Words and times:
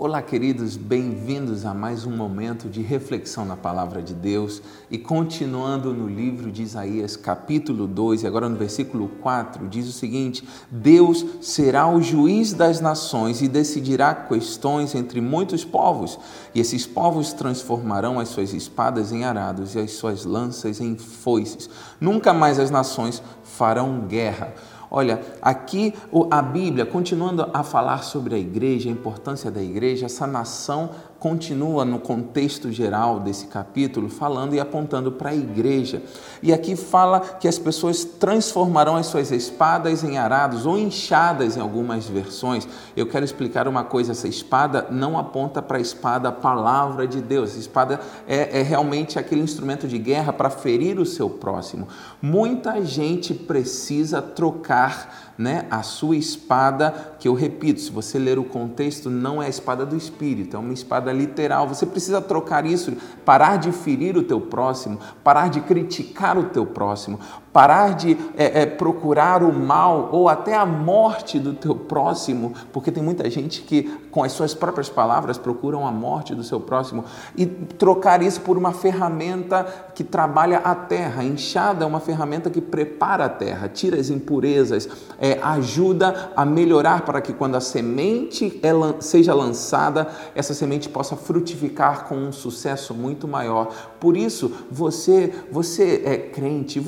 Olá, 0.00 0.22
queridos, 0.22 0.76
bem-vindos 0.76 1.66
a 1.66 1.74
mais 1.74 2.06
um 2.06 2.16
momento 2.16 2.68
de 2.68 2.80
reflexão 2.82 3.44
na 3.44 3.56
palavra 3.56 4.00
de 4.00 4.14
Deus 4.14 4.62
e 4.88 4.96
continuando 4.96 5.92
no 5.92 6.06
livro 6.06 6.52
de 6.52 6.62
Isaías, 6.62 7.16
capítulo 7.16 7.84
2, 7.88 8.22
e 8.22 8.26
agora 8.28 8.48
no 8.48 8.54
versículo 8.54 9.08
4, 9.20 9.66
diz 9.66 9.88
o 9.88 9.92
seguinte: 9.92 10.48
Deus 10.70 11.26
será 11.40 11.88
o 11.88 12.00
juiz 12.00 12.52
das 12.52 12.80
nações 12.80 13.42
e 13.42 13.48
decidirá 13.48 14.14
questões 14.14 14.94
entre 14.94 15.20
muitos 15.20 15.64
povos, 15.64 16.16
e 16.54 16.60
esses 16.60 16.86
povos 16.86 17.32
transformarão 17.32 18.20
as 18.20 18.28
suas 18.28 18.52
espadas 18.52 19.10
em 19.10 19.24
arados 19.24 19.74
e 19.74 19.80
as 19.80 19.90
suas 19.90 20.24
lanças 20.24 20.80
em 20.80 20.96
foices. 20.96 21.68
Nunca 22.00 22.32
mais 22.32 22.60
as 22.60 22.70
nações 22.70 23.20
farão 23.42 24.06
guerra. 24.06 24.54
Olha, 24.90 25.20
aqui 25.42 25.94
a 26.30 26.40
Bíblia, 26.40 26.86
continuando 26.86 27.48
a 27.52 27.62
falar 27.62 28.02
sobre 28.02 28.34
a 28.34 28.38
igreja, 28.38 28.88
a 28.88 28.92
importância 28.92 29.50
da 29.50 29.62
igreja, 29.62 30.06
essa 30.06 30.26
nação 30.26 30.90
continua 31.18 31.84
no 31.84 31.98
contexto 31.98 32.70
geral 32.70 33.20
desse 33.20 33.46
capítulo 33.46 34.08
falando 34.08 34.54
e 34.54 34.60
apontando 34.60 35.10
para 35.10 35.30
a 35.30 35.34
igreja. 35.34 36.02
E 36.42 36.52
aqui 36.52 36.76
fala 36.76 37.20
que 37.20 37.48
as 37.48 37.58
pessoas 37.58 38.04
transformarão 38.04 38.96
as 38.96 39.06
suas 39.06 39.32
espadas 39.32 40.04
em 40.04 40.16
arados 40.16 40.64
ou 40.64 40.78
enxadas 40.78 41.56
em 41.56 41.60
algumas 41.60 42.06
versões. 42.06 42.68
Eu 42.96 43.06
quero 43.06 43.24
explicar 43.24 43.66
uma 43.66 43.82
coisa: 43.82 44.12
essa 44.12 44.28
espada 44.28 44.86
não 44.90 45.18
aponta 45.18 45.60
para 45.60 45.78
a 45.78 45.80
espada, 45.80 46.28
a 46.28 46.32
palavra 46.32 47.06
de 47.06 47.20
Deus. 47.20 47.56
A 47.56 47.58
espada 47.58 48.00
é, 48.26 48.60
é 48.60 48.62
realmente 48.62 49.18
aquele 49.18 49.42
instrumento 49.42 49.88
de 49.88 49.98
guerra 49.98 50.32
para 50.32 50.50
ferir 50.50 51.00
o 51.00 51.06
seu 51.06 51.28
próximo. 51.28 51.88
Muita 52.22 52.84
gente 52.84 53.34
precisa 53.34 54.22
trocar 54.22 55.28
né, 55.38 55.66
a 55.70 55.84
sua 55.84 56.16
espada, 56.16 57.14
que 57.20 57.28
eu 57.28 57.34
repito, 57.34 57.80
se 57.80 57.92
você 57.92 58.18
ler 58.18 58.40
o 58.40 58.44
contexto, 58.44 59.08
não 59.08 59.40
é 59.40 59.46
a 59.46 59.48
espada 59.48 59.86
do 59.86 59.96
espírito, 59.96 60.56
é 60.56 60.58
uma 60.58 60.72
espada 60.72 61.07
literal. 61.12 61.68
Você 61.68 61.86
precisa 61.86 62.20
trocar 62.20 62.64
isso, 62.66 62.92
parar 63.24 63.56
de 63.56 63.72
ferir 63.72 64.16
o 64.16 64.22
teu 64.22 64.40
próximo, 64.40 64.98
parar 65.22 65.48
de 65.48 65.60
criticar 65.60 66.38
o 66.38 66.44
teu 66.44 66.66
próximo, 66.66 67.18
parar 67.52 67.94
de 67.94 68.16
é, 68.36 68.62
é, 68.62 68.66
procurar 68.66 69.42
o 69.42 69.52
mal 69.52 70.10
ou 70.12 70.28
até 70.28 70.54
a 70.54 70.66
morte 70.66 71.38
do 71.38 71.54
teu 71.54 71.74
próximo, 71.74 72.52
porque 72.72 72.90
tem 72.90 73.02
muita 73.02 73.28
gente 73.30 73.62
que, 73.62 73.82
com 74.10 74.22
as 74.22 74.32
suas 74.32 74.54
próprias 74.54 74.88
palavras, 74.88 75.38
procuram 75.38 75.86
a 75.86 75.90
morte 75.90 76.34
do 76.34 76.44
seu 76.44 76.60
próximo, 76.60 77.04
e 77.36 77.46
trocar 77.46 78.22
isso 78.22 78.40
por 78.40 78.56
uma 78.56 78.72
ferramenta 78.72 79.66
que 79.94 80.04
trabalha 80.04 80.58
a 80.58 80.74
terra. 80.74 81.22
A 81.22 81.24
enxada 81.24 81.84
é 81.84 81.86
uma 81.86 82.00
ferramenta 82.00 82.50
que 82.50 82.60
prepara 82.60 83.24
a 83.24 83.28
terra, 83.28 83.68
tira 83.68 83.98
as 83.98 84.10
impurezas, 84.10 84.88
é, 85.18 85.38
ajuda 85.42 86.30
a 86.36 86.44
melhorar 86.44 87.02
para 87.02 87.20
que 87.20 87.32
quando 87.32 87.56
a 87.56 87.60
semente 87.60 88.60
é, 88.62 88.70
seja 89.00 89.34
lançada, 89.34 90.08
essa 90.34 90.54
semente 90.54 90.88
possa 90.88 91.16
frutificar 91.16 92.06
com 92.06 92.16
um 92.16 92.32
sucesso 92.32 92.94
muito 92.94 93.26
maior. 93.26 93.68
Por 93.98 94.16
isso, 94.16 94.52
você, 94.70 95.32
você 95.50 96.02
é 96.04 96.16
crente, 96.16 96.78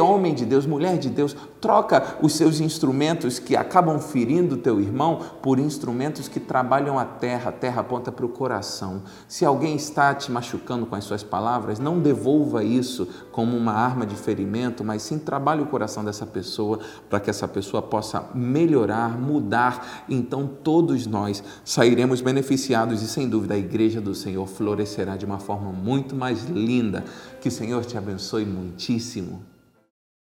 homem 0.00 0.34
de 0.34 0.44
Deus, 0.44 0.66
mulher 0.66 0.98
de 0.98 1.08
Deus, 1.08 1.36
troca 1.60 2.16
os 2.22 2.32
seus 2.34 2.60
instrumentos 2.60 3.38
que 3.38 3.54
acabam 3.54 3.98
ferindo 4.00 4.56
teu 4.56 4.80
irmão 4.80 5.20
por 5.42 5.58
instrumentos 5.58 6.26
que 6.26 6.40
trabalham 6.40 6.98
a 6.98 7.04
terra, 7.04 7.50
a 7.50 7.52
terra 7.52 7.80
aponta 7.82 8.10
para 8.10 8.24
o 8.24 8.28
coração. 8.28 9.02
Se 9.28 9.44
alguém 9.44 9.76
está 9.76 10.14
te 10.14 10.32
machucando 10.32 10.86
com 10.86 10.94
as 10.94 11.04
suas 11.04 11.22
palavras, 11.22 11.78
não 11.78 12.00
devolva 12.00 12.64
isso 12.64 13.06
como 13.30 13.56
uma 13.56 13.72
arma 13.72 14.06
de 14.06 14.16
ferimento, 14.16 14.82
mas 14.82 15.02
sim 15.02 15.18
trabalhe 15.18 15.62
o 15.62 15.66
coração 15.66 16.04
dessa 16.04 16.26
pessoa 16.26 16.80
para 17.08 17.20
que 17.20 17.30
essa 17.30 17.46
pessoa 17.46 17.82
possa 17.82 18.24
melhorar, 18.34 19.18
mudar. 19.18 20.04
Então 20.08 20.46
todos 20.46 21.06
nós 21.06 21.42
sairemos 21.64 22.20
beneficiados 22.20 23.02
e 23.02 23.08
sem 23.08 23.28
dúvida 23.28 23.54
a 23.54 23.58
igreja 23.58 24.00
do 24.00 24.14
Senhor 24.14 24.46
florescerá 24.46 25.16
de 25.16 25.26
uma 25.26 25.38
forma 25.38 25.70
muito 25.70 26.14
mais 26.14 26.44
linda. 26.44 27.04
Que 27.40 27.48
o 27.48 27.52
Senhor 27.52 27.84
te 27.84 27.98
abençoe 27.98 28.44
muitíssimo. 28.44 29.49